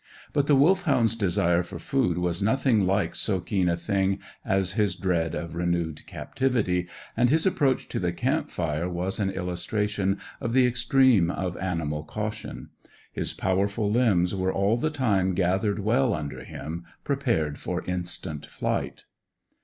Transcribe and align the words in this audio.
But 0.33 0.47
the 0.47 0.55
Wolfhound's 0.55 1.15
desire 1.15 1.61
for 1.61 1.77
food 1.77 2.17
was 2.17 2.41
nothing 2.41 2.87
like 2.87 3.13
so 3.13 3.39
keen 3.39 3.69
a 3.69 3.77
thing 3.77 4.17
as 4.43 4.71
his 4.71 4.95
dread 4.95 5.35
of 5.35 5.53
renewed 5.53 6.07
captivity, 6.07 6.87
and 7.15 7.29
his 7.29 7.45
approach 7.45 7.87
to 7.89 7.99
the 7.99 8.11
camp 8.11 8.49
fire 8.49 8.89
was 8.89 9.19
an 9.19 9.29
illustration 9.29 10.17
of 10.39 10.53
the 10.53 10.65
extreme 10.65 11.29
of 11.29 11.55
animal 11.57 12.03
caution. 12.03 12.69
His 13.13 13.31
powerful 13.33 13.91
limbs 13.91 14.33
were 14.33 14.51
all 14.51 14.75
the 14.75 14.89
time 14.89 15.35
gathered 15.35 15.77
well 15.77 16.15
under 16.15 16.43
him, 16.43 16.83
prepared 17.03 17.59
for 17.59 17.85
instant 17.85 18.47
flight. 18.47 19.03